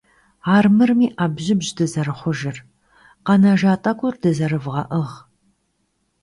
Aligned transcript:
Армырми 0.55 1.07
Ӏэбжьыбщ 1.17 1.67
дызэрыхъужыр, 1.77 2.57
къэнэжа 3.25 3.73
тӀэкӀур 3.83 4.15
дызэрывгъэӏыгъ! 4.21 5.13